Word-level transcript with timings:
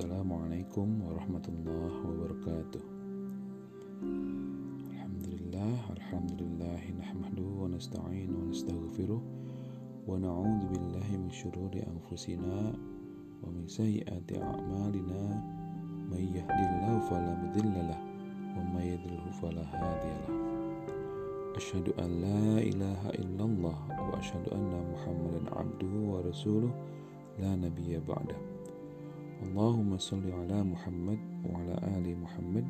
السلام 0.00 0.32
عليكم 0.32 0.88
ورحمة 1.04 1.46
الله 1.48 1.92
وبركاته. 2.08 2.82
الحمد 4.88 5.24
لله 5.28 5.76
الحمد 5.92 6.32
لله 6.40 6.80
نحمده 7.04 7.48
ونستعين 7.60 8.32
ونستغفره 8.32 9.20
ونعوذ 10.08 10.62
بالله 10.72 11.08
من 11.20 11.28
شرور 11.28 11.72
أنفسنا 11.76 12.72
ومن 13.44 13.68
سيئات 13.68 14.24
أعمالنا. 14.40 15.22
من 16.08 16.22
يهدي 16.32 16.64
الله 16.72 16.92
فلا 17.12 17.32
مضل 17.44 17.74
له 17.92 18.00
ومن 18.56 18.80
يضلل 18.80 19.24
فلا 19.36 19.64
هادي 19.68 20.12
له. 20.24 20.32
أشهد 21.60 21.92
أن 22.00 22.10
لا 22.24 22.44
إله 22.56 23.00
إلا 23.20 23.44
الله 23.44 23.78
وأشهد 24.00 24.48
أن 24.48 24.72
محمدا 24.96 25.40
عبده 25.60 25.92
ورسوله. 26.08 26.72
لا 27.36 27.52
نبي 27.52 28.00
بعده. 28.08 28.59
Allahumma 29.40 29.96
salli 29.96 30.28
ala 30.28 30.60
Muhammad 30.60 31.16
wa 31.48 31.64
ala 31.64 31.76
ali 31.96 32.12
Muhammad 32.12 32.68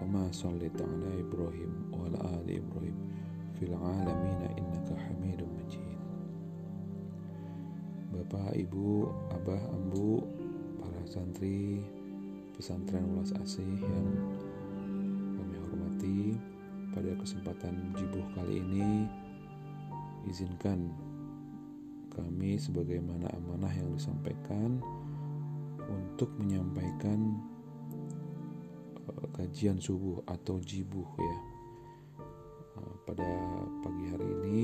kama 0.00 0.32
sallaita 0.32 0.80
ala 0.80 1.10
Ibrahim 1.20 1.92
wa 1.92 2.08
ala 2.08 2.18
ali 2.40 2.56
Ibrahim 2.64 2.96
fil 3.60 3.76
alamin 3.76 4.40
innaka 4.56 4.96
Hamidum 4.96 5.52
Majid. 5.60 5.84
Bapak, 8.08 8.56
Ibu, 8.56 9.04
Abah, 9.36 9.60
Ambu, 9.68 10.24
para 10.80 11.02
santri 11.04 11.84
pesantren 12.56 13.04
Ulas 13.12 13.36
Asih 13.44 13.68
yang 13.68 14.08
kami 15.36 15.60
hormati, 15.60 16.20
pada 16.96 17.12
kesempatan 17.20 17.92
jibuh 18.00 18.24
kali 18.32 18.64
ini 18.64 19.04
izinkan 20.24 20.88
kami 22.16 22.56
sebagaimana 22.56 23.28
amanah 23.36 23.70
yang 23.76 23.92
disampaikan 23.92 24.80
untuk 25.88 26.30
menyampaikan 26.36 27.40
uh, 29.08 29.26
kajian 29.34 29.80
subuh 29.80 30.22
atau 30.28 30.60
jibuh 30.60 31.08
ya. 31.16 31.36
Uh, 32.78 32.94
pada 33.08 33.28
pagi 33.82 34.04
hari 34.12 34.28
ini 34.44 34.60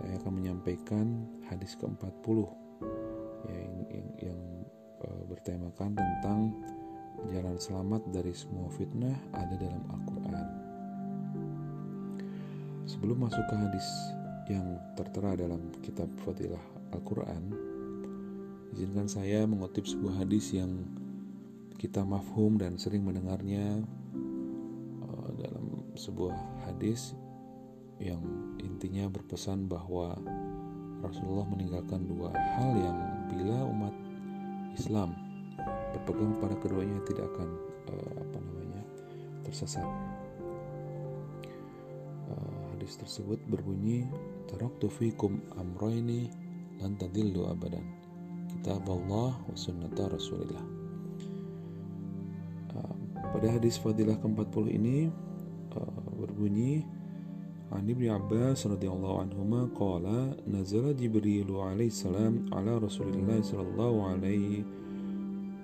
saya 0.00 0.16
akan 0.20 0.32
menyampaikan 0.32 1.06
hadis 1.48 1.76
ke-40 1.76 2.38
ya 3.46 3.56
yang, 3.56 3.76
yang, 3.92 4.08
yang 4.32 4.40
uh, 5.06 5.22
bertemakan 5.28 5.92
tentang 5.96 6.40
jalan 7.28 7.56
selamat 7.60 8.02
dari 8.08 8.32
semua 8.32 8.72
fitnah 8.72 9.16
ada 9.36 9.54
dalam 9.60 9.84
Al-Qur'an. 9.92 10.48
Sebelum 12.88 13.28
masuk 13.28 13.44
ke 13.46 13.54
hadis 13.54 13.86
yang 14.48 14.66
tertera 14.96 15.36
dalam 15.36 15.60
kitab 15.84 16.08
Fadilah 16.24 16.64
Al-Qur'an, 16.96 17.44
Izinkan 18.70 19.10
saya 19.10 19.42
mengutip 19.50 19.82
sebuah 19.82 20.22
hadis 20.22 20.54
yang 20.54 20.86
kita 21.74 22.06
mafhum 22.06 22.54
dan 22.54 22.78
sering 22.78 23.02
mendengarnya 23.02 23.82
uh, 25.02 25.28
dalam 25.34 25.90
sebuah 25.98 26.36
hadis 26.68 27.18
yang 27.98 28.22
intinya 28.62 29.10
berpesan 29.10 29.66
bahwa 29.66 30.14
Rasulullah 31.02 31.48
meninggalkan 31.50 32.06
dua 32.06 32.30
hal 32.30 32.70
yang 32.78 32.98
bila 33.32 33.58
umat 33.74 33.94
Islam 34.78 35.18
berpegang 35.96 36.38
pada 36.38 36.54
keduanya 36.62 37.00
tidak 37.10 37.26
akan 37.34 37.48
uh, 37.90 38.12
apa 38.22 38.38
namanya 38.38 38.82
tersesat. 39.42 39.88
Uh, 42.30 42.62
hadis 42.76 42.94
tersebut 43.02 43.42
berbunyi 43.50 44.06
taraktu 44.46 44.86
fikum 44.86 45.42
amroini 45.58 46.30
lan 46.78 46.94
tadillu 46.94 47.50
abadan 47.50 47.99
kitab 48.60 48.84
Allah 48.92 49.32
wa 49.32 49.56
sunnata 49.56 50.04
Rasulillah. 50.12 50.60
Uh, 52.76 52.92
pada 53.32 53.56
hadis 53.56 53.80
fadilah 53.80 54.20
ke-40 54.20 54.68
ini 54.68 55.08
uh, 55.80 56.04
berbunyi 56.20 56.84
An 57.72 57.88
Ibnu 57.88 58.12
Abbas 58.12 58.68
radhiyallahu 58.68 59.16
anhuma 59.24 59.64
qala 59.72 60.36
nazala 60.44 60.92
Jibril 60.92 61.48
alaihi 61.48 61.88
salam 61.88 62.44
ala 62.52 62.76
Rasulillah 62.76 63.40
sallallahu 63.40 64.12
alaihi 64.12 64.68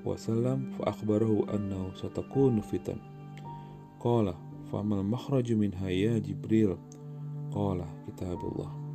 wasallam 0.00 0.72
fa 0.80 0.96
akhbarahu 0.96 1.52
annahu 1.52 1.92
satakunu 2.00 2.64
fitan. 2.64 2.96
Qala 4.00 4.32
famal 4.72 5.04
makhraju 5.04 5.52
minha 5.52 5.92
ya 5.92 6.16
Jibril? 6.16 6.80
Qala 7.52 7.84
kitabullah 8.08 8.85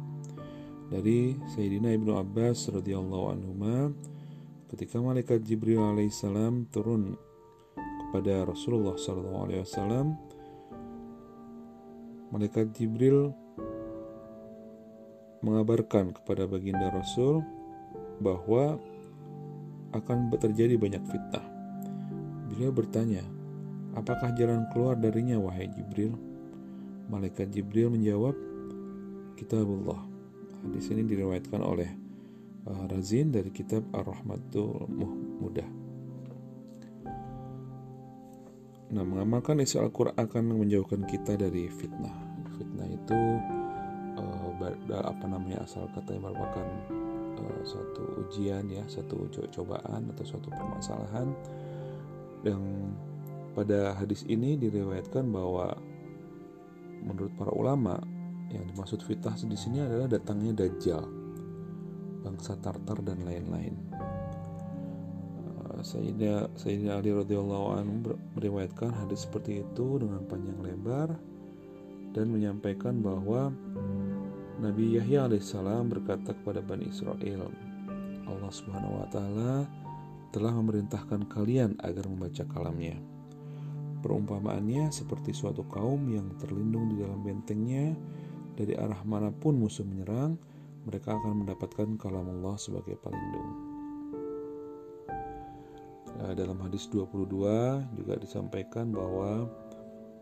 dari 0.91 1.39
Sayyidina 1.55 1.95
Ibnu 1.95 2.19
Abbas 2.19 2.67
radhiyallahu 2.67 3.25
anhu 3.31 3.55
ketika 4.75 4.99
malaikat 4.99 5.39
Jibril 5.47 5.79
alaihissalam 5.79 6.67
turun 6.67 7.15
kepada 7.79 8.43
Rasulullah 8.43 8.99
sallallahu 8.99 9.47
alaihi 9.47 9.63
wasallam 9.63 10.19
malaikat 12.35 12.75
Jibril 12.75 13.31
mengabarkan 15.39 16.11
kepada 16.11 16.43
baginda 16.43 16.91
Rasul 16.91 17.39
bahwa 18.19 18.75
akan 19.95 20.31
terjadi 20.35 20.75
banyak 20.75 21.03
fitnah. 21.07 21.43
Beliau 22.51 22.71
bertanya, 22.71 23.23
"Apakah 23.97 24.31
jalan 24.37 24.69
keluar 24.71 24.95
darinya 24.95 25.39
wahai 25.39 25.67
Jibril?" 25.71 26.15
Malaikat 27.09 27.51
Jibril 27.51 27.91
menjawab, 27.91 28.37
"Kitabullah." 29.35 30.10
Hadis 30.61 30.93
ini 30.93 31.01
diriwayatkan 31.09 31.61
oleh 31.61 31.89
uh, 32.69 32.85
Razin 32.85 33.33
dari 33.33 33.49
kitab 33.49 33.81
Ar-Rahmatul 33.93 34.85
Mudah. 35.41 35.69
Nah, 38.91 39.07
mengamalkan 39.07 39.63
isi 39.63 39.79
Al-Quran 39.79 40.13
akan 40.19 40.43
menjauhkan 40.61 41.07
kita 41.07 41.39
dari 41.39 41.71
fitnah. 41.71 42.13
Fitnah 42.59 42.87
itu 42.91 43.19
uh, 44.19 44.51
apa 45.01 45.25
namanya 45.25 45.63
asal 45.63 45.87
kata 45.95 46.13
yang 46.13 46.27
merupakan 46.27 46.67
uh, 47.39 47.61
suatu 47.63 48.27
ujian 48.27 48.67
ya, 48.69 48.83
satu 48.85 49.31
cobaan 49.31 50.11
atau 50.13 50.23
suatu 50.27 50.51
permasalahan. 50.51 51.31
Yang 52.45 52.61
pada 53.57 53.97
hadis 53.97 54.27
ini 54.29 54.59
diriwayatkan 54.59 55.25
bahwa 55.25 55.73
menurut 57.01 57.33
para 57.33 57.51
ulama 57.55 57.97
yang 58.51 58.67
dimaksud 58.67 59.01
fitnah 59.03 59.35
di 59.35 59.57
sini 59.57 59.79
adalah 59.79 60.11
datangnya 60.11 60.63
dajjal, 60.65 61.03
bangsa 62.21 62.59
Tartar 62.59 62.99
dan 63.01 63.23
lain-lain. 63.23 63.75
Sayyidina, 65.81 66.45
Sayyidina 66.53 67.01
Ali 67.01 67.09
radhiyallahu 67.09 67.67
anhu 67.73 68.13
meriwayatkan 68.37 68.93
hadis 69.01 69.25
seperti 69.25 69.65
itu 69.65 69.97
dengan 69.97 70.21
panjang 70.29 70.61
lebar 70.61 71.09
dan 72.13 72.29
menyampaikan 72.29 73.01
bahwa 73.01 73.49
Nabi 74.61 74.99
Yahya 74.99 75.25
alaihissalam 75.25 75.89
berkata 75.89 76.37
kepada 76.37 76.61
Bani 76.61 76.85
Israel, 76.85 77.49
Allah 78.29 78.51
Subhanahu 78.53 79.01
wa 79.01 79.07
taala 79.09 79.65
telah 80.29 80.53
memerintahkan 80.53 81.25
kalian 81.33 81.81
agar 81.81 82.05
membaca 82.05 82.45
kalamnya. 82.45 83.01
Perumpamaannya 84.05 84.89
seperti 84.93 85.33
suatu 85.33 85.65
kaum 85.65 86.09
yang 86.13 86.29
terlindung 86.37 86.93
di 86.93 87.01
dalam 87.01 87.21
bentengnya 87.21 87.93
dari 88.61 88.77
arah 88.77 89.01
mana 89.01 89.33
pun 89.33 89.57
musuh 89.57 89.81
menyerang, 89.81 90.37
mereka 90.85 91.17
akan 91.17 91.45
mendapatkan 91.45 91.97
kalam 91.97 92.29
Allah 92.29 92.55
sebagai 92.61 92.93
pelindung. 93.01 93.51
Nah, 96.21 96.37
dalam 96.37 96.61
hadis 96.61 96.85
22 96.93 97.81
juga 97.97 98.13
disampaikan 98.21 98.93
bahwa 98.93 99.49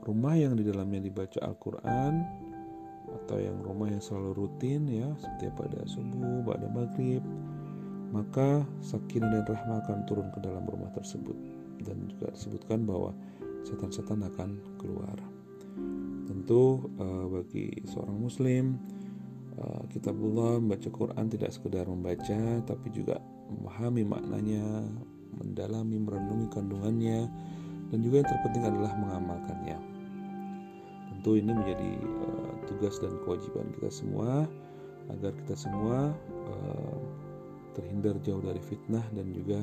rumah 0.07 0.39
yang 0.39 0.55
di 0.55 0.63
dalamnya 0.63 1.03
dibaca 1.03 1.43
Al-Quran 1.43 2.23
atau 3.09 3.37
yang 3.41 3.59
rumah 3.59 3.91
yang 3.91 3.99
selalu 3.99 4.47
rutin 4.47 4.87
ya 4.87 5.11
setiap 5.19 5.59
pada 5.59 5.83
subuh, 5.83 6.45
pada 6.47 6.71
maghrib 6.71 7.19
maka 8.09 8.65
sakinah 8.81 9.29
dan 9.29 9.45
rahmah 9.45 9.85
akan 9.85 10.07
turun 10.09 10.31
ke 10.33 10.39
dalam 10.41 10.65
rumah 10.65 10.89
tersebut 10.95 11.35
dan 11.85 12.09
juga 12.09 12.33
disebutkan 12.33 12.87
bahwa 12.87 13.13
setan-setan 13.67 14.23
akan 14.23 14.57
keluar 14.81 15.17
tentu 16.49 16.89
uh, 16.97 17.29
bagi 17.29 17.69
seorang 17.85 18.17
muslim 18.25 18.73
uh, 19.61 19.85
kitabullah 19.93 20.57
membaca 20.57 20.89
Quran 20.89 21.29
tidak 21.29 21.53
sekedar 21.53 21.85
membaca 21.85 22.41
tapi 22.65 22.89
juga 22.89 23.21
memahami 23.53 24.01
maknanya 24.01 24.81
mendalami 25.37 26.01
merenungi 26.01 26.49
kandungannya 26.49 27.29
dan 27.93 27.97
juga 28.01 28.25
yang 28.25 28.29
terpenting 28.33 28.65
adalah 28.65 28.97
mengamalkannya 28.97 29.77
tentu 31.13 31.37
ini 31.37 31.53
menjadi 31.53 31.91
uh, 32.01 32.53
tugas 32.65 32.97
dan 32.97 33.13
kewajiban 33.21 33.69
kita 33.77 33.93
semua 33.93 34.49
agar 35.13 35.37
kita 35.45 35.53
semua 35.53 36.17
uh, 36.49 36.97
terhindar 37.77 38.17
jauh 38.25 38.41
dari 38.41 38.61
fitnah 38.65 39.05
dan 39.13 39.37
juga 39.37 39.61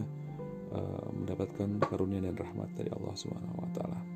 uh, 0.70 1.10
mendapatkan 1.18 1.82
karunia 1.82 2.22
dan 2.22 2.38
rahmat 2.38 2.70
dari 2.78 2.94
Allah 2.94 3.14
Subhanahu 3.18 3.58
wa 3.58 3.70
taala. 3.74 4.15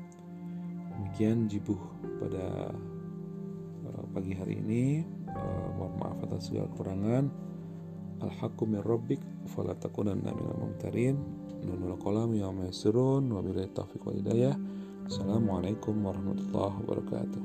Demikian 0.97 1.47
jibuh 1.47 1.79
pada 2.19 2.71
uh, 3.87 4.03
pagi 4.11 4.35
hari 4.35 4.59
ini. 4.59 5.05
Uh, 5.31 5.67
mohon 5.79 5.95
maaf 5.99 6.19
atas 6.27 6.51
segala 6.51 6.67
kekurangan. 6.71 7.31
Al-haqqu 8.21 8.63
min 8.69 8.81
rabbik 8.85 9.21
fala 9.49 9.73
takunanna 9.77 10.29
minal 10.35 10.59
mumtarin. 10.59 11.41
nunul 11.61 11.97
kolam 12.01 12.33
ya 12.33 12.49
maisirun 12.49 13.29
wabillahi 13.29 13.69
taufiq 13.69 14.01
wal 14.01 14.17
hidayah 14.17 14.57
Assalamualaikum 15.05 15.93
warahmatullahi 16.01 16.75
wabarakatuh 16.81 17.43